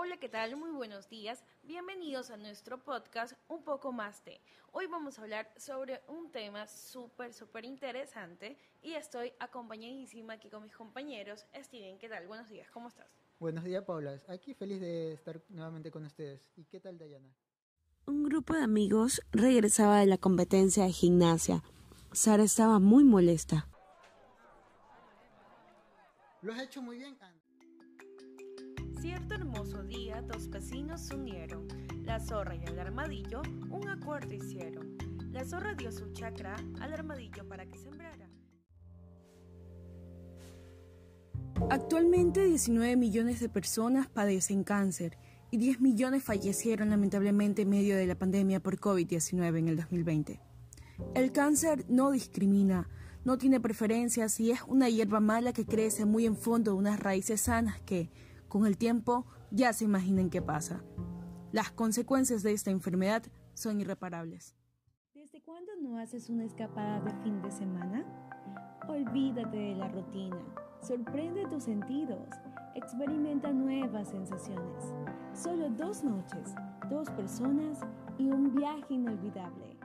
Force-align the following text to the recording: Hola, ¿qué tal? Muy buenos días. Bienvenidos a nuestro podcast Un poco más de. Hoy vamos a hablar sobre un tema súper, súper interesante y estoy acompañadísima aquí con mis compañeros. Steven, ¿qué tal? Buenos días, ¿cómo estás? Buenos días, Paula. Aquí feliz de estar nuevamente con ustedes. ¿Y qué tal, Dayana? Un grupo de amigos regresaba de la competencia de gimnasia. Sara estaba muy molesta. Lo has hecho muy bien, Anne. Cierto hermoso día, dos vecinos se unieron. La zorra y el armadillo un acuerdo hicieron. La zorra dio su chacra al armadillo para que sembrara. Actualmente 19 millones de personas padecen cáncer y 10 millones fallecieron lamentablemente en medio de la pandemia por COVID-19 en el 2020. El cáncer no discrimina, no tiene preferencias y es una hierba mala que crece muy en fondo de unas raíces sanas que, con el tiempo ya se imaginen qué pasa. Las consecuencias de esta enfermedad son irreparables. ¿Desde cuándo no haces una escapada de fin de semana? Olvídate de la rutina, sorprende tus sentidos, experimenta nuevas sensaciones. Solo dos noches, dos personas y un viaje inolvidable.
Hola, 0.00 0.16
¿qué 0.16 0.28
tal? 0.28 0.54
Muy 0.54 0.70
buenos 0.70 1.08
días. 1.08 1.42
Bienvenidos 1.64 2.30
a 2.30 2.36
nuestro 2.36 2.78
podcast 2.78 3.32
Un 3.48 3.64
poco 3.64 3.90
más 3.90 4.24
de. 4.24 4.40
Hoy 4.70 4.86
vamos 4.86 5.18
a 5.18 5.22
hablar 5.22 5.52
sobre 5.56 6.00
un 6.06 6.30
tema 6.30 6.68
súper, 6.68 7.34
súper 7.34 7.64
interesante 7.64 8.56
y 8.80 8.92
estoy 8.92 9.32
acompañadísima 9.40 10.34
aquí 10.34 10.50
con 10.50 10.62
mis 10.62 10.72
compañeros. 10.72 11.46
Steven, 11.52 11.98
¿qué 11.98 12.08
tal? 12.08 12.28
Buenos 12.28 12.48
días, 12.48 12.70
¿cómo 12.70 12.86
estás? 12.86 13.08
Buenos 13.40 13.64
días, 13.64 13.82
Paula. 13.82 14.16
Aquí 14.28 14.54
feliz 14.54 14.80
de 14.80 15.14
estar 15.14 15.42
nuevamente 15.48 15.90
con 15.90 16.04
ustedes. 16.04 16.48
¿Y 16.54 16.62
qué 16.66 16.78
tal, 16.78 16.96
Dayana? 16.96 17.34
Un 18.06 18.22
grupo 18.22 18.54
de 18.54 18.62
amigos 18.62 19.20
regresaba 19.32 19.98
de 19.98 20.06
la 20.06 20.16
competencia 20.16 20.84
de 20.84 20.92
gimnasia. 20.92 21.64
Sara 22.12 22.44
estaba 22.44 22.78
muy 22.78 23.02
molesta. 23.02 23.66
Lo 26.40 26.52
has 26.52 26.62
hecho 26.62 26.82
muy 26.82 26.98
bien, 26.98 27.18
Anne. 27.20 27.47
Cierto 29.00 29.34
hermoso 29.34 29.84
día, 29.84 30.22
dos 30.22 30.50
vecinos 30.50 31.02
se 31.02 31.14
unieron. 31.14 31.68
La 32.02 32.18
zorra 32.18 32.56
y 32.56 32.64
el 32.64 32.80
armadillo 32.80 33.42
un 33.70 33.88
acuerdo 33.88 34.34
hicieron. 34.34 34.98
La 35.30 35.44
zorra 35.44 35.74
dio 35.74 35.92
su 35.92 36.12
chacra 36.12 36.56
al 36.80 36.92
armadillo 36.92 37.46
para 37.48 37.64
que 37.64 37.78
sembrara. 37.78 38.28
Actualmente 41.70 42.44
19 42.44 42.96
millones 42.96 43.38
de 43.38 43.48
personas 43.48 44.08
padecen 44.08 44.64
cáncer 44.64 45.16
y 45.52 45.58
10 45.58 45.80
millones 45.80 46.24
fallecieron 46.24 46.90
lamentablemente 46.90 47.62
en 47.62 47.70
medio 47.70 47.96
de 47.96 48.06
la 48.06 48.16
pandemia 48.16 48.58
por 48.58 48.80
COVID-19 48.80 49.58
en 49.58 49.68
el 49.68 49.76
2020. 49.76 50.40
El 51.14 51.30
cáncer 51.30 51.84
no 51.88 52.10
discrimina, 52.10 52.88
no 53.24 53.38
tiene 53.38 53.60
preferencias 53.60 54.40
y 54.40 54.50
es 54.50 54.60
una 54.66 54.88
hierba 54.88 55.20
mala 55.20 55.52
que 55.52 55.66
crece 55.66 56.04
muy 56.04 56.26
en 56.26 56.36
fondo 56.36 56.72
de 56.72 56.78
unas 56.78 56.98
raíces 56.98 57.42
sanas 57.42 57.80
que, 57.82 58.10
con 58.48 58.66
el 58.66 58.76
tiempo 58.76 59.26
ya 59.50 59.72
se 59.72 59.84
imaginen 59.84 60.30
qué 60.30 60.42
pasa. 60.42 60.82
Las 61.52 61.70
consecuencias 61.70 62.42
de 62.42 62.52
esta 62.52 62.70
enfermedad 62.70 63.22
son 63.54 63.80
irreparables. 63.80 64.54
¿Desde 65.14 65.40
cuándo 65.42 65.72
no 65.80 65.98
haces 65.98 66.28
una 66.28 66.44
escapada 66.44 67.00
de 67.00 67.12
fin 67.22 67.40
de 67.42 67.50
semana? 67.50 68.04
Olvídate 68.88 69.56
de 69.56 69.74
la 69.74 69.88
rutina, 69.88 70.38
sorprende 70.80 71.46
tus 71.48 71.64
sentidos, 71.64 72.28
experimenta 72.74 73.52
nuevas 73.52 74.08
sensaciones. 74.08 74.94
Solo 75.34 75.68
dos 75.70 76.04
noches, 76.04 76.54
dos 76.90 77.10
personas 77.10 77.80
y 78.18 78.30
un 78.30 78.54
viaje 78.54 78.94
inolvidable. 78.94 79.77